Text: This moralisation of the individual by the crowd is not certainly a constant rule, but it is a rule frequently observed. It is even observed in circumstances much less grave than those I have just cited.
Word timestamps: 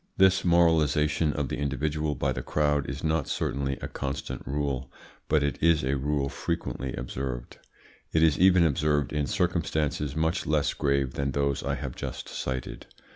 This 0.17 0.41
moralisation 0.41 1.31
of 1.31 1.49
the 1.49 1.59
individual 1.59 2.15
by 2.15 2.31
the 2.33 2.41
crowd 2.41 2.89
is 2.89 3.03
not 3.03 3.27
certainly 3.27 3.77
a 3.83 3.87
constant 3.87 4.41
rule, 4.47 4.91
but 5.27 5.43
it 5.43 5.61
is 5.61 5.83
a 5.83 5.95
rule 5.95 6.27
frequently 6.27 6.91
observed. 6.95 7.59
It 8.11 8.23
is 8.23 8.39
even 8.39 8.65
observed 8.65 9.13
in 9.13 9.27
circumstances 9.27 10.15
much 10.15 10.47
less 10.47 10.73
grave 10.73 11.13
than 11.13 11.33
those 11.33 11.61
I 11.61 11.75
have 11.75 11.95
just 11.95 12.27
cited. 12.29 12.87